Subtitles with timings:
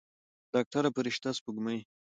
[0.53, 1.79] ډاکتره فرشته سپوږمۍ.